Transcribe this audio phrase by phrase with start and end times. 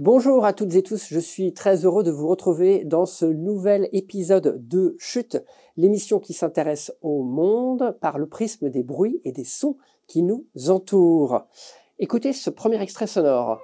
[0.00, 3.88] Bonjour à toutes et tous, je suis très heureux de vous retrouver dans ce nouvel
[3.92, 5.42] épisode de Chute,
[5.78, 10.46] l'émission qui s'intéresse au monde par le prisme des bruits et des sons qui nous
[10.68, 11.46] entourent.
[11.98, 13.60] Écoutez ce premier extrait sonore.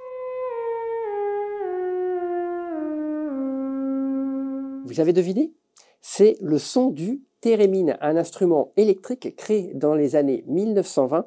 [4.85, 5.53] Vous avez deviné?
[6.01, 11.27] C'est le son du thérémine, un instrument électrique créé dans les années 1920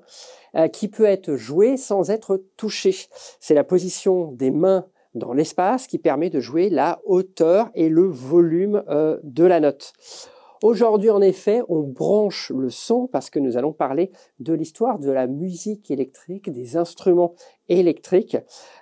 [0.56, 2.96] euh, qui peut être joué sans être touché.
[3.40, 8.04] C'est la position des mains dans l'espace qui permet de jouer la hauteur et le
[8.04, 9.94] volume euh, de la note.
[10.64, 15.12] Aujourd'hui, en effet, on branche le son parce que nous allons parler de l'histoire de
[15.12, 17.34] la musique électrique, des instruments
[17.68, 18.38] électriques.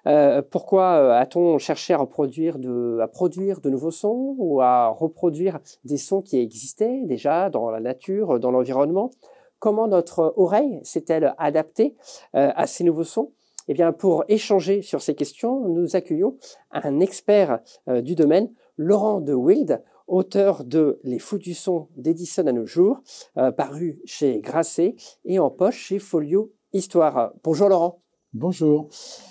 [0.05, 6.21] Euh, pourquoi euh, a-t-on cherché à produire de nouveaux sons ou à reproduire des sons
[6.21, 9.09] qui existaient déjà dans la nature, dans l'environnement?
[9.57, 11.95] Comment notre oreille s'est-elle adaptée
[12.33, 13.31] à ces nouveaux sons?
[13.67, 16.37] Eh bien, pour échanger sur ces questions, nous accueillons
[16.71, 22.45] un expert euh, du domaine, Laurent de Wild, auteur de Les Fous du son d'Edison
[22.45, 23.01] à nos jours,
[23.37, 27.33] euh, paru chez Grasset et en poche chez Folio Histoire.
[27.43, 28.03] Bonjour Laurent.
[28.33, 28.89] Bonjour.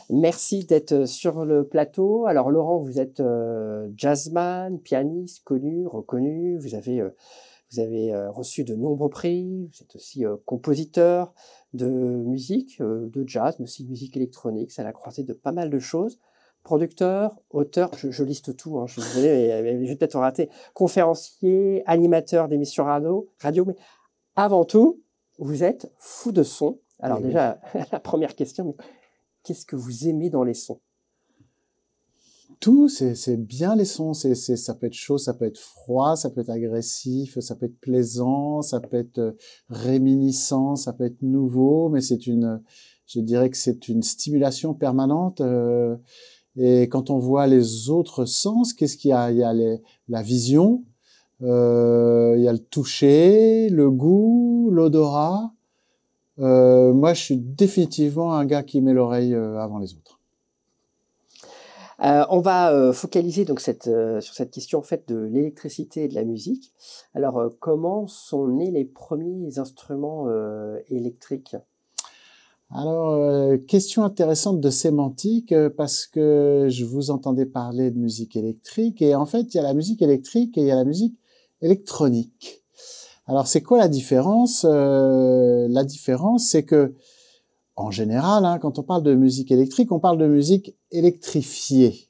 [0.09, 2.27] Merci d'être sur le plateau.
[2.27, 6.59] Alors Laurent, vous êtes euh, jazzman, pianiste, connu, reconnu.
[6.59, 7.03] Vous avez
[7.71, 9.69] vous avez reçu de nombreux prix.
[9.73, 11.33] Vous êtes aussi compositeur,
[11.73, 14.73] de musique, euh, de jazz, mais aussi de musique électronique.
[14.73, 16.19] Ça l'a croisé de pas mal de choses.
[16.63, 20.51] Producteur, auteur, je, liste tout, hein, je suis désolé, mais, je vais peut-être rater.
[20.75, 23.77] Conférencier, animateur d'émissions radio, radio, mais
[24.37, 25.01] avant tout,
[25.39, 26.79] vous êtes fou de son.
[26.99, 27.61] Alors déjà,
[27.93, 28.77] la première question,
[29.43, 30.81] qu'est-ce que vous aimez dans les sons?
[32.61, 34.13] Tout, c'est bien les sons.
[34.13, 37.67] C'est ça peut être chaud, ça peut être froid, ça peut être agressif, ça peut
[37.67, 39.33] être plaisant, ça peut être euh,
[39.71, 42.63] réminiscent, ça peut être nouveau, mais c'est une,
[43.07, 45.41] je dirais que c'est une stimulation permanente.
[45.41, 45.97] Euh,
[46.57, 49.31] et quand on voit les autres sens, qu'est-ce qu'il y a?
[49.31, 49.53] Il y a
[50.09, 50.85] la vision,
[51.43, 55.53] euh, il y a le toucher, le goût, l'odorat.
[56.39, 60.19] Euh, moi, je suis définitivement un gars qui met l'oreille euh, avant les autres.
[62.03, 66.73] On va focaliser donc sur cette question en fait de l'électricité et de la musique.
[67.13, 70.27] Alors, comment sont nés les premiers instruments
[70.89, 71.57] électriques?
[72.73, 79.15] Alors, question intéressante de sémantique parce que je vous entendais parler de musique électrique et
[79.17, 81.17] en fait, il y a la musique électrique et il y a la musique
[81.63, 82.63] électronique.
[83.27, 86.95] Alors, c'est quoi la différence La différence, c'est que
[87.81, 92.09] en général, hein, quand on parle de musique électrique, on parle de musique électrifiée.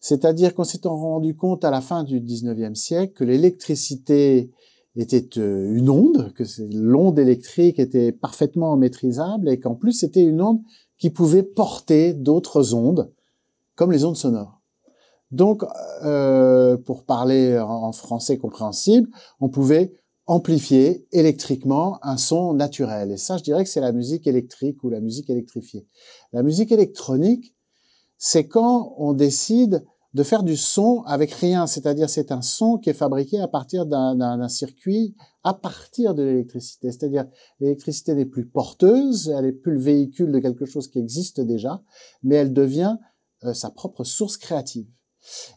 [0.00, 4.50] C'est-à-dire qu'on s'est rendu compte à la fin du 19e siècle que l'électricité
[4.96, 10.42] était euh, une onde, que l'onde électrique était parfaitement maîtrisable et qu'en plus c'était une
[10.42, 10.60] onde
[10.98, 13.10] qui pouvait porter d'autres ondes,
[13.74, 14.60] comme les ondes sonores.
[15.30, 15.64] Donc,
[16.04, 19.08] euh, pour parler en français compréhensible,
[19.40, 19.94] on pouvait
[20.26, 23.10] amplifier électriquement un son naturel.
[23.10, 25.86] Et ça, je dirais que c'est la musique électrique ou la musique électrifiée.
[26.32, 27.56] La musique électronique,
[28.18, 29.84] c'est quand on décide
[30.14, 33.86] de faire du son avec rien, c'est-à-dire c'est un son qui est fabriqué à partir
[33.86, 35.14] d'un circuit
[35.44, 36.92] à partir de l'électricité.
[36.92, 37.26] C'est-à-dire
[37.60, 41.82] l'électricité n'est plus porteuse, elle n'est plus le véhicule de quelque chose qui existe déjà,
[42.22, 42.96] mais elle devient
[43.44, 44.86] euh, sa propre source créative.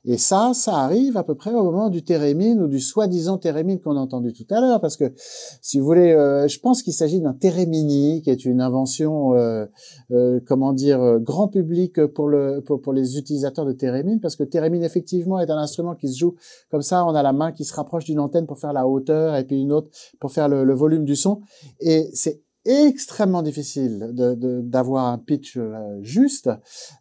[0.06, 3.80] Et ça, ça arrive à peu près au moment du thérémine ou du soi-disant thérémine
[3.80, 5.14] qu'on a entendu tout à l'heure, parce que
[5.62, 9.66] si vous voulez, euh, je pense qu'il s'agit d'un thérémini, qui est une invention, euh,
[10.12, 14.44] euh, comment dire, grand public pour le pour, pour, les utilisateurs de thérémine, parce que
[14.44, 16.36] thérémine effectivement est un instrument qui se joue
[16.70, 19.36] comme ça, on a la main qui se rapproche d'une antenne pour faire la hauteur
[19.36, 19.90] et puis une autre
[20.20, 21.42] pour faire le, le volume du son,
[21.80, 25.60] et c'est extrêmement difficile d'avoir de, un pitch
[26.02, 26.50] juste.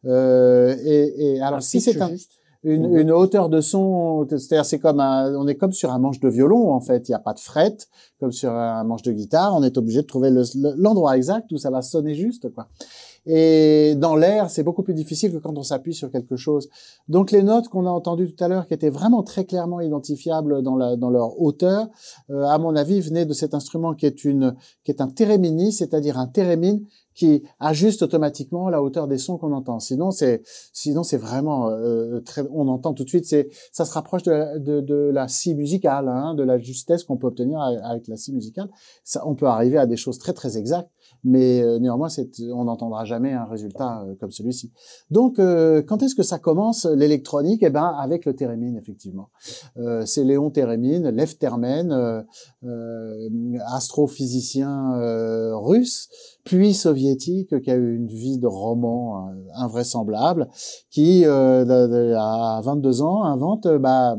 [0.05, 2.11] et, et alors si c'est un
[2.65, 6.19] une, une, hauteur de son, c'est-à-dire c'est comme un, on est comme sur un manche
[6.21, 7.77] de violon en fait, il n'y a pas de fret
[8.19, 10.31] comme sur un manche de guitare, on est obligé de trouver
[10.77, 12.67] l'endroit exact où ça va sonner juste quoi.
[13.27, 16.69] Et dans l'air, c'est beaucoup plus difficile que quand on s'appuie sur quelque chose.
[17.09, 20.63] Donc les notes qu'on a entendues tout à l'heure, qui étaient vraiment très clairement identifiables
[20.63, 21.89] dans, la, dans leur hauteur,
[22.31, 25.73] euh, à mon avis, venaient de cet instrument qui est une, qui est un thérémini,
[25.73, 26.85] c'est-à-dire un thérémine
[27.15, 29.79] qui ajuste automatiquement la hauteur des sons qu'on entend.
[29.79, 32.43] Sinon, c'est sinon c'est vraiment euh, très.
[32.53, 33.27] On entend tout de suite.
[33.27, 37.05] C'est ça se rapproche de la, de, de la scie musicale, hein, de la justesse
[37.05, 38.69] qu'on peut obtenir avec la scie musicale.
[39.05, 40.91] Ça, on peut arriver à des choses très très exactes,
[41.23, 42.09] mais euh, néanmoins,
[42.53, 44.73] on n'entendra jamais un résultat euh, comme celui-ci.
[45.11, 47.63] Donc, euh, quand est-ce que ça commence l'électronique?
[47.63, 49.29] Eh ben, avec le thérémine, effectivement.
[49.77, 52.25] Euh, c'est Léon Thérémine, Lev Termen,
[53.67, 56.09] astrophysicien russe,
[56.45, 60.49] puis soviétique, qui a eu une vie de roman invraisemblable,
[60.91, 64.17] qui, à 22 ans, invente bah,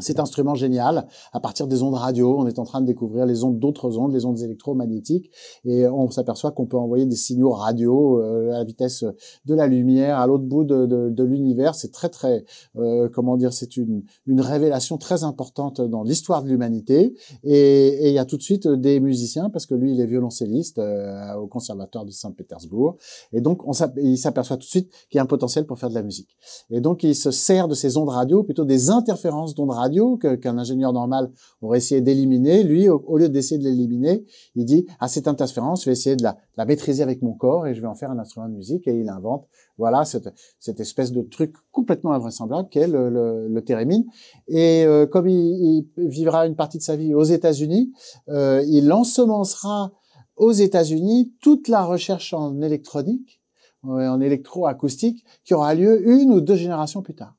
[0.00, 3.44] cet instrument génial, à partir des ondes radio, on est en train de découvrir les
[3.44, 5.30] ondes d'autres ondes, les ondes électromagnétiques,
[5.64, 9.04] et on s'aperçoit qu'on peut envoyer des signaux radio euh, à la vitesse
[9.44, 11.74] de la lumière à l'autre bout de, l'univers.
[11.76, 12.44] C'est très très,
[12.76, 17.14] euh, comment dire, c'est une, une révélation très importante dans l'histoire de l'humanité.
[17.44, 20.78] Et, il y a tout de suite des musiciens, parce que lui il est violoncelliste
[20.78, 22.96] euh, au conservatoire de Saint-Pétersbourg,
[23.32, 25.88] et donc on il s'aperçoit tout de suite qu'il y a un potentiel pour faire
[25.88, 26.36] de la musique.
[26.70, 30.16] Et donc il se sert de ces ondes radio, plutôt des interférences d'ondes radio radio
[30.16, 32.62] qu'un ingénieur normal aurait essayé d'éliminer.
[32.62, 36.24] Lui, au, lieu d'essayer de l'éliminer, il dit ah, cette interférence, je vais essayer de
[36.24, 38.88] la, maîtriser avec mon corps et je vais en faire un instrument de musique.
[38.88, 39.46] Et il invente,
[39.76, 40.28] voilà, cette,
[40.58, 43.10] cette espèce de truc complètement invraisemblable qu'est le,
[43.48, 44.04] le, thérémine.
[44.48, 47.92] Et euh, comme il, vivra une partie de sa vie aux États-Unis,
[48.28, 49.92] euh, il ensemencera
[50.36, 53.40] aux États-Unis toute la recherche en électronique,
[53.82, 57.36] en électroacoustique, qui aura lieu une ou deux générations plus tard.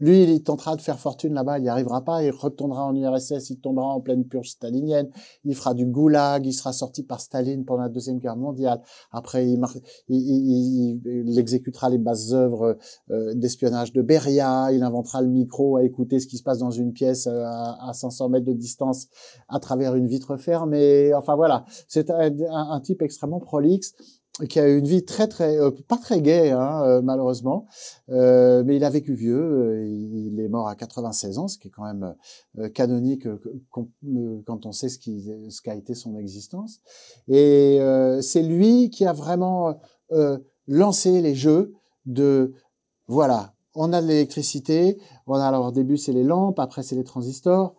[0.00, 3.50] Lui, il tentera de faire fortune là-bas, il n'y arrivera pas, il retournera en URSS,
[3.50, 5.08] il tombera en pleine purge stalinienne,
[5.44, 8.80] il fera du goulag, il sera sorti par Staline pendant la Deuxième Guerre mondiale.
[9.12, 9.60] Après, il,
[10.08, 12.78] il, il, exécutera les bases œuvres
[13.10, 16.70] euh, d'espionnage de Beria, il inventera le micro à écouter ce qui se passe dans
[16.70, 19.08] une pièce euh, à, 500 mètres de distance
[19.48, 21.12] à travers une vitre fermée.
[21.14, 23.94] Enfin voilà, c'est un type extrêmement prolixe
[24.48, 27.66] qui a eu une vie très très euh, pas très gaie hein, euh, malheureusement,
[28.10, 29.86] euh, mais il a vécu vieux.
[29.86, 32.14] il est mort à 96 ans, ce qui est quand même
[32.74, 33.28] canonique
[33.70, 36.80] quand on sait ce qui ce qu'a été son existence.
[37.28, 37.78] Et
[38.20, 39.78] c'est lui qui a vraiment
[40.66, 41.72] lancé les jeux
[42.06, 42.54] de
[43.06, 46.96] voilà, on a de l'électricité, on a alors au début c'est les lampes, après c'est
[46.96, 47.74] les transistors.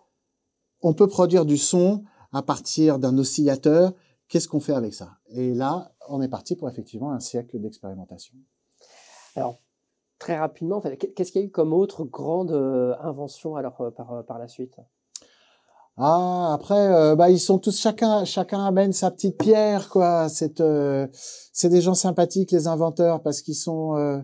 [0.81, 3.93] On peut produire du son à partir d'un oscillateur
[4.27, 5.17] Qu'est-ce qu'on fait avec ça?
[5.29, 8.35] Et là, on est parti pour effectivement un siècle d'expérimentation.
[9.35, 9.59] Alors,
[10.19, 14.13] très rapidement, qu'est-ce qu'il y a eu comme autre grande euh, invention alors euh, par,
[14.13, 14.75] euh, par la suite?
[15.97, 20.27] Ah, après, bah, ils sont tous chacun, chacun amène sa petite pierre, quoi.
[20.27, 20.61] C'est,
[21.53, 24.21] c'est des gens sympathiques, les inventeurs, parce qu'ils sont,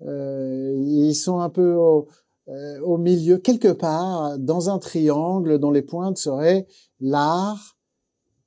[0.00, 2.08] ils sont un peu au,
[2.82, 6.66] au milieu, quelque part, dans un triangle dont les pointes seraient
[6.98, 7.78] l'art,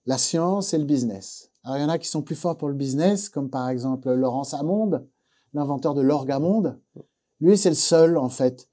[0.05, 1.46] la science et le business.
[1.67, 4.09] Alors, il y en a qui sont plus forts pour le business, comme par exemple
[4.13, 5.05] Laurence Amonde,
[5.51, 6.79] l'inventeur de l'orgamonde.
[7.41, 8.69] Lui, c'est le seul, en fait,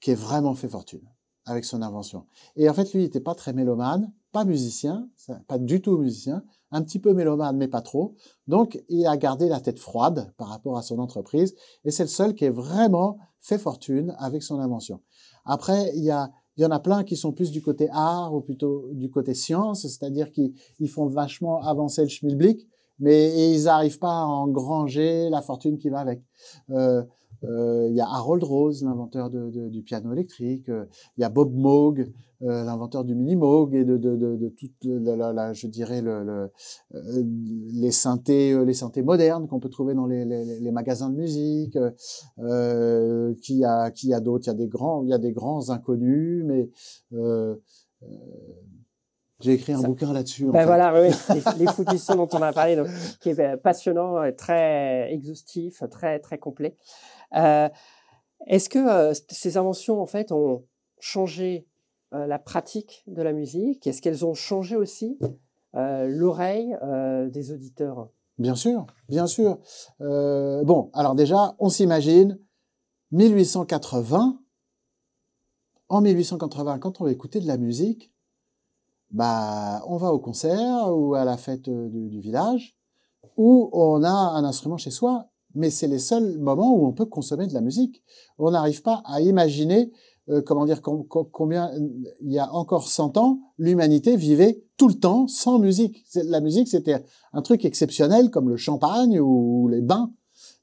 [0.00, 1.00] qui ait vraiment fait fortune
[1.46, 2.26] avec son invention.
[2.56, 5.08] Et en fait, lui, il n'était pas très mélomane, pas musicien,
[5.48, 8.16] pas du tout musicien, un petit peu mélomane, mais pas trop.
[8.48, 11.54] Donc, il a gardé la tête froide par rapport à son entreprise,
[11.86, 15.00] et c'est le seul qui ait vraiment fait fortune avec son invention.
[15.46, 18.34] Après, il y a il y en a plein qui sont plus du côté art
[18.34, 22.66] ou plutôt du côté science, c'est-à-dire qu'ils font vachement avancer le schmilblick,
[22.98, 26.22] mais ils n'arrivent pas à engranger la fortune qui va avec.
[26.70, 27.02] Euh,
[27.42, 30.68] il y a Harold Rose, l'inventeur de, de, du piano électrique.
[30.68, 30.84] Euh,
[31.16, 32.12] il y a Bob Moog,
[32.42, 36.02] euh, l'inventeur du mini Moog et de, de, de, de toute la, la, je dirais
[36.02, 36.50] le, le
[36.94, 37.22] euh,
[37.72, 41.78] les synthés, les synthés modernes qu'on peut trouver dans les, les, les, magasins de musique.
[43.42, 44.46] qui a qui a d'autres?
[44.46, 46.70] Il y a des grands, il y a des grands inconnus, mais
[49.40, 50.46] j'ai écrit un bouquin là-dessus.
[50.46, 51.08] Ben voilà, oui,
[51.58, 52.88] les, les dont on a parlé, donc,
[53.20, 56.74] qui est passionnant, très exhaustif, très très complet.
[57.36, 57.68] Euh,
[58.46, 60.64] est-ce que ces inventions, en fait, ont
[61.00, 61.66] changé
[62.12, 63.86] la pratique de la musique?
[63.86, 65.18] Est-ce qu'elles ont changé aussi
[65.74, 66.76] l'oreille
[67.30, 68.08] des auditeurs?
[68.38, 69.58] Bien sûr, bien sûr.
[69.98, 72.38] bon, alors déjà, on s'imagine
[73.12, 74.38] 1880.
[75.88, 78.12] En 1880, quand on va écouter de la musique,
[79.10, 82.76] bah, on va au concert ou à la fête du, village,
[83.36, 87.06] où on a un instrument chez soi mais c'est les seuls moments où on peut
[87.06, 88.02] consommer de la musique.
[88.38, 89.90] On n'arrive pas à imaginer,
[90.28, 91.72] euh, comment dire, combien
[92.20, 96.04] il y a encore 100 ans, l'humanité vivait tout le temps sans musique.
[96.14, 100.12] La musique, c'était un truc exceptionnel comme le champagne ou les bains.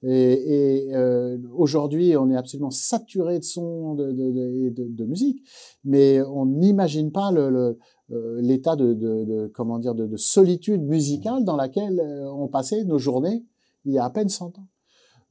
[0.03, 5.41] Et, et euh, aujourd'hui, on est absolument saturé de sons, de, de, de, de musique,
[5.83, 7.77] mais on n'imagine pas le,
[8.11, 12.99] euh, l'état de, de, comment dire de, solitude musicale dans laquelle euh, on passait nos
[12.99, 13.45] journées
[13.85, 14.67] il y a à peine 100 ans.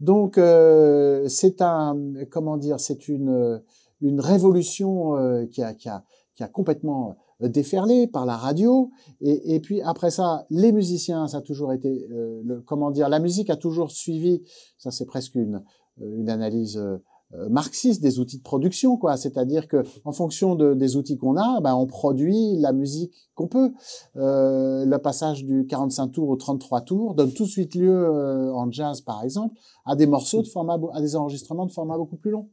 [0.02, 1.96] Donc euh, c'est un
[2.30, 3.62] comment dire, c'est une
[4.00, 6.04] une révolution euh, qui a qui a
[6.34, 8.90] qui a complètement déferlé par la radio.
[9.20, 13.50] Et, puis après ça, les musiciens, ça a toujours été, le, comment dire, la musique
[13.50, 14.42] a toujours suivi.
[14.78, 15.62] Ça, c'est presque une,
[16.00, 16.98] une analyse euh,
[17.48, 19.16] marxiste des outils de production, quoi.
[19.16, 23.48] C'est-à-dire que en fonction de, des outils qu'on a, ben, on produit la musique qu'on
[23.48, 23.72] peut.
[24.16, 28.52] Euh, le passage du 45 tours au 33 tours donne tout de suite lieu, euh,
[28.52, 32.16] en jazz par exemple, à des morceaux de format, à des enregistrements de format beaucoup
[32.16, 32.48] plus long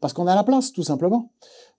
[0.00, 1.30] parce qu'on a la place, tout simplement.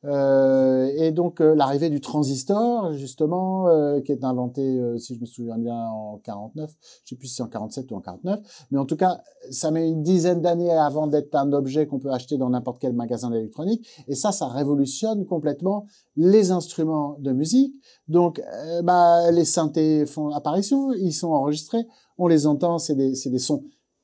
[0.06, 5.22] Euh, et donc euh, l'arrivée du transistor, justement, euh, qui est inventé, euh, si je
[5.22, 6.72] me souviens bien, en 49,
[7.04, 8.40] je sais plus si c'est en 47 ou en 49,
[8.72, 12.12] mais en tout cas, ça met une dizaine d'années avant d'être un objet qu'on peut
[12.12, 13.88] acheter dans n'importe quel magasin d'électronique.
[14.08, 17.76] Et ça, ça révolutionne complètement les instruments de musique.
[18.08, 18.42] Donc,
[18.84, 21.86] bah, les synthés font apparition, ils sont enregistrés,
[22.18, 23.64] on les entend, c'est des, des sons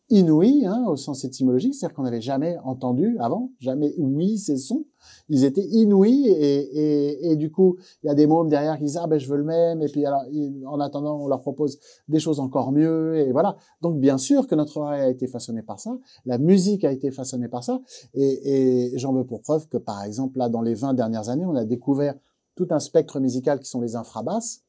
[0.10, 4.86] inouïs, hein, au sens étymologique, c'est-à-dire qu'on n'avait jamais entendu avant, jamais oui ces sons.
[5.30, 8.84] Ils étaient inouïs et, et, et du coup, il y a des mômes derrière qui
[8.84, 10.24] disent ah ben je veux le même et puis alors
[10.66, 13.58] en attendant on leur propose des choses encore mieux et voilà.
[13.82, 17.12] Donc bien sûr que notre oreille a été façonnée par ça, la musique a été
[17.12, 17.82] façonnée par ça
[18.14, 21.46] et, et j'en veux pour preuve que par exemple là dans les 20 dernières années
[21.46, 22.16] on a découvert
[22.56, 24.64] tout un spectre musical qui sont les infrabasses.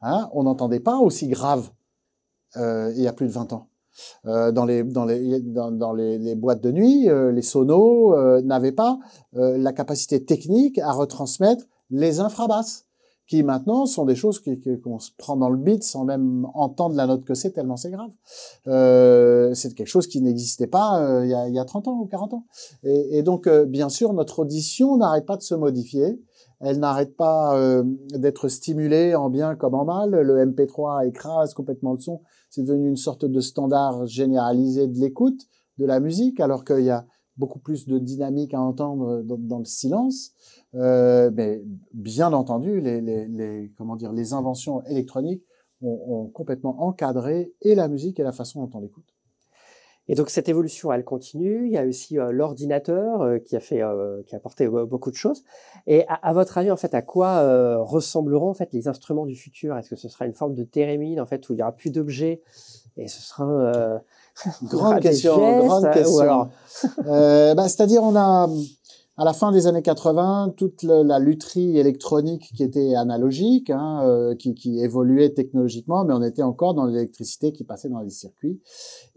[0.00, 1.70] Hein, on n'entendait pas aussi grave
[2.56, 3.68] euh, il y a plus de 20 ans.
[4.26, 4.82] Euh, dans les
[6.34, 8.98] boîtes de nuit, euh, les sonos euh, n'avaient pas
[9.32, 12.86] la capacité technique à retransmettre les infrabasses,
[13.26, 14.40] qui maintenant sont des choses
[14.82, 17.90] qu'on se prend dans le beat sans même entendre la note que c'est tellement c'est
[17.90, 18.10] grave.
[19.54, 22.06] c'est quelque chose qui n'existait pas il y, a, il, y a, 30 ans ou
[22.06, 22.46] 40 ans.
[22.84, 26.20] Et donc bien sûr notre audition n'arrête pas de se modifier.
[26.60, 27.82] Elle n'arrête pas
[28.14, 30.10] d'être stimulée en bien comme en mal.
[30.10, 35.46] Le MP3 écrase complètement le son c'est devenu une sorte de standard généralisé de l'écoute
[35.78, 39.64] de la musique, alors qu'il y a beaucoup plus de dynamique à entendre dans, le
[39.64, 40.32] silence.
[40.74, 41.62] Euh, mais
[41.92, 45.44] bien entendu, les, les, les, comment dire, les inventions électroniques
[45.82, 49.15] ont, ont, complètement encadré et la musique et la façon dont on l'écoute.
[50.08, 51.66] Et donc cette évolution, elle continue.
[51.66, 55.10] Il y a aussi euh, l'ordinateur euh, qui a fait, euh, qui a apporté beaucoup
[55.10, 55.42] de choses.
[55.86, 59.76] Et à, votre avis, en fait, à quoi ressembleront en fait les instruments du futur?
[59.76, 61.90] Est-ce que ce sera une forme de thérémine en fait où il y aura plus
[61.90, 62.42] d'objets
[62.96, 64.00] et ce sera
[64.64, 65.36] grande question,
[65.66, 66.18] grande question.
[66.18, 66.48] alors...
[67.04, 68.48] bah, c'est-à-dire on a
[69.18, 74.34] à la fin des années 80, toute la lutherie électronique qui était analogique, hein, euh,
[74.34, 78.60] qui, qui, évoluait technologiquement, mais on était encore dans l'électricité qui passait dans les circuits.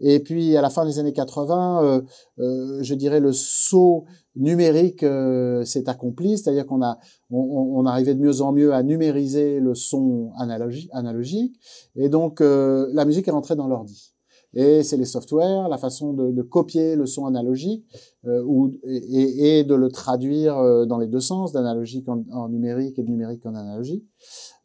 [0.00, 2.02] Et puis à la fin des années 80, euh,
[2.38, 4.04] euh, je dirais le saut
[4.36, 6.98] numérique euh, s'est accompli, c'est-à-dire qu'on a
[7.30, 11.60] on, on, arrivait de mieux en mieux à numériser le son analogique, analogique
[11.94, 14.09] et donc la musique est rentrée dans l'ordi.
[14.54, 17.86] Et c'est les softwares, la façon de, de copier le son analogique
[18.24, 22.98] euh, ou, et, et, de le traduire euh, dans les deux sens, d'analogique en, numérique
[22.98, 24.04] et de numérique en analogique.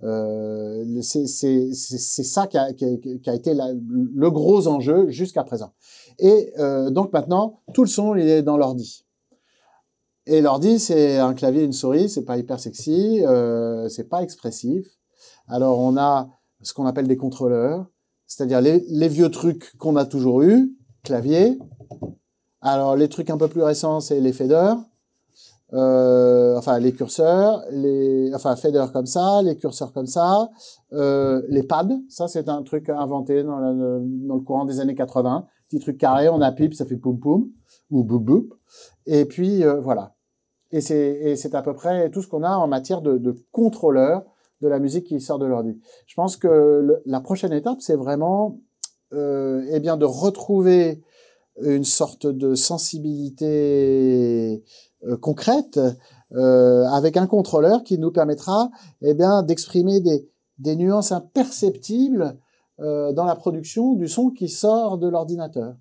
[0.04, 5.74] Euh, c'est ça qui a, qui, qui a été le gros enjeu jusqu'à présent.
[6.20, 9.06] Et euh, donc maintenant, tout le son, il est dans l'ordi.
[10.28, 14.88] Et l'ordi, c'est un clavier une souris, c'est pas hyper sexy, euh, c'est pas expressif.
[15.48, 16.30] Alors on a
[16.62, 17.86] ce qu'on appelle des contrôleurs,
[18.28, 21.58] c'est-à-dire les, les, vieux trucs qu'on a toujours eu, clavier.
[22.62, 24.78] Alors les trucs un peu plus récents, c'est les faders,
[25.74, 30.50] euh, enfin les curseurs, les, enfin faders comme ça, les curseurs comme ça,
[30.94, 32.00] euh, les pads.
[32.10, 35.46] Ça c'est un truc inventé dans, dans, le courant des années 80.
[35.68, 37.50] Petit truc carré, on appuie, ça fait poum poum
[37.90, 38.50] ou boum boum.
[39.06, 40.16] Et puis euh, voilà.
[40.72, 44.24] Et c'est à peu près tout ce qu'on a en matière de, de contrôleurs
[44.66, 45.80] de la musique qui sort de l'ordi.
[46.08, 48.60] Je pense que la prochaine étape, c'est vraiment
[49.14, 51.02] euh, eh bien de retrouver
[51.62, 54.64] une sorte de sensibilité
[55.04, 55.80] euh, concrète
[56.34, 62.38] euh, avec un contrôleur qui nous permettra eh bien d'exprimer des, nuances imperceptibles
[62.80, 65.76] euh, dans la production du son qui sort de l'ordinateur.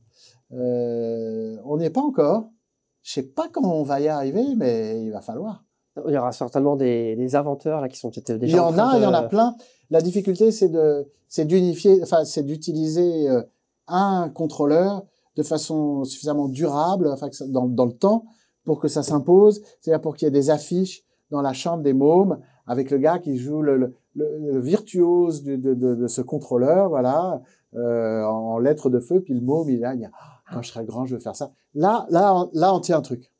[0.50, 2.50] On n'y est pas encore.
[3.02, 5.64] Je sais pas quand on va y arriver, mais il va falloir.
[6.06, 8.36] Il y aura certainement des, des inventeurs là qui sont déjà.
[8.40, 9.54] Il y en a, il y en a plein.
[9.90, 13.42] La difficulté, c'est de, c'est d'unifier, enfin, c'est d'utiliser euh,
[13.86, 15.04] un contrôleur
[15.36, 18.24] de façon suffisamment durable, enfin, dans, dans le temps,
[18.64, 19.62] pour que ça s'impose.
[19.80, 23.18] C'est-à-dire pour qu'il y ait des affiches dans la chambre des mômes avec le gars
[23.18, 27.42] qui joue le, le, le virtuose de, de, de, de, ce contrôleur, voilà,
[27.74, 29.20] euh, en lettres de feu.
[29.20, 30.10] Puis le môme, il a, il a
[30.52, 31.52] quand je serai grand, je vais faire ça.
[31.74, 33.32] Là, là, là, on tient un truc.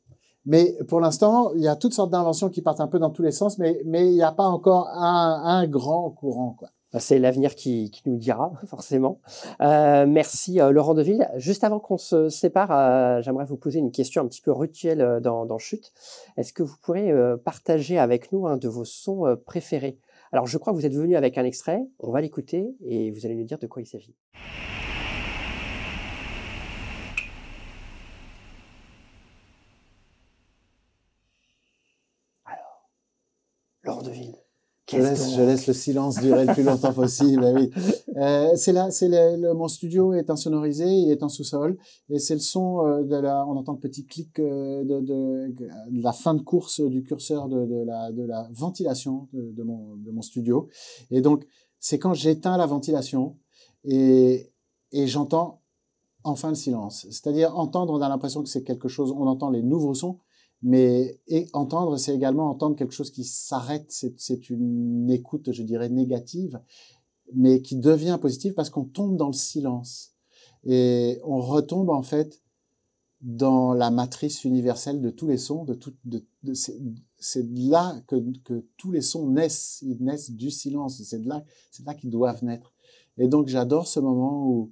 [0.45, 3.23] Mais pour l'instant, il y a toutes sortes d'inventions qui partent un peu dans tous
[3.23, 6.55] les sens, mais, mais il n'y a pas encore un, un grand courant.
[6.57, 6.69] Quoi.
[6.95, 9.19] Bah, c'est l'avenir qui, qui, nous dira, forcément.
[9.59, 11.29] Euh, merci euh, Laurent Deville.
[11.35, 15.01] Juste avant qu'on se sépare, euh, j'aimerais vous poser une question un petit peu rituelle
[15.01, 15.91] euh, dans, dans Chute.
[16.37, 17.11] Est-ce que vous pourrez
[17.43, 19.99] partager avec nous un de vos sons préférés?
[20.31, 23.25] Alors je crois que vous êtes venu avec un extrait, on va l'écouter et vous
[23.25, 24.15] allez nous dire de quoi il s'agit.
[32.45, 32.89] Alors,
[33.83, 34.35] Laure Deville.
[34.87, 37.43] Je laisse, je laisse, le silence durer le plus longtemps possible.
[37.43, 37.71] Eh oui.
[38.17, 41.77] Euh, c'est là, c'est le, mon studio est insonorisé, il est en sous-sol,
[42.09, 45.53] et c'est le son euh, de la, on entend le petit clic euh, de, de,
[45.53, 49.63] de, la fin de course du curseur de, de la, de la ventilation de, de,
[49.63, 50.67] mon, de mon studio.
[51.09, 51.47] Et donc,
[51.79, 53.37] c'est quand j'éteins la ventilation
[53.83, 54.51] et,
[54.91, 55.61] et j'entends
[56.23, 57.07] enfin le silence.
[57.09, 60.19] C'est-à-dire entendre, on a l'impression que c'est quelque chose, on entend les nouveaux sons,
[60.67, 61.19] mais
[61.53, 63.85] entendre, c'est également entendre quelque chose qui s'arrête.
[64.17, 66.59] C'est une écoute, je dirais, négative,
[67.35, 70.15] mais qui devient positive parce qu'on tombe dans le silence.
[70.63, 72.41] Et on retombe en fait
[73.21, 79.01] dans la matrice universelle de tous les sons, de de, c'est là que, tous les
[79.01, 81.45] sons naissent, ils naissent du silence, c'est de là,
[81.85, 82.73] là qu'ils doivent naître.
[83.19, 84.71] Et donc j'adore ce moment où,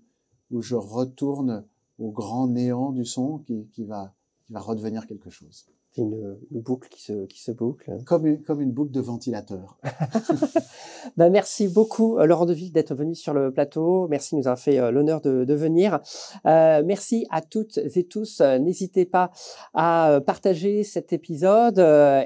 [0.60, 1.66] je retourne
[2.00, 4.12] au grand néant du son qui va
[4.50, 5.68] redevenir quelque chose.
[5.96, 7.92] C'est une, une, boucle qui se, qui se boucle.
[8.06, 9.78] Comme une, comme une boucle de ventilateur.
[11.18, 14.08] ben, merci beaucoup, euh, Laurent Deville, d'être venu sur le plateau.
[14.08, 16.00] Merci de nous avoir fait euh, l'honneur de, de, venir.
[16.48, 18.42] Euh, merci à toutes et tous.
[18.42, 19.30] Euh, n'hésitez pas
[19.76, 21.78] à partager cet épisode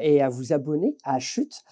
[0.02, 1.64] et à vous abonner à Chute.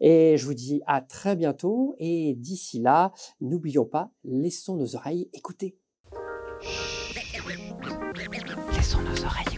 [0.00, 1.96] Et je vous dis à très bientôt.
[1.98, 5.76] Et d'ici là, n'oublions pas, laissons nos oreilles écouter.
[8.72, 9.49] Laissons nos oreilles écouter.